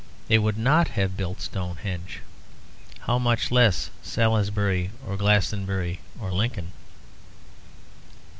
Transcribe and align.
They 0.29 0.39
would 0.39 0.57
not 0.57 0.87
have 0.97 1.15
built 1.15 1.41
Stonehenge; 1.41 2.21
how 3.01 3.19
much 3.19 3.51
less 3.51 3.91
Salisbury 4.01 4.89
or 5.05 5.15
Glastonbury 5.15 5.99
or 6.19 6.31
Lincoln. 6.31 6.71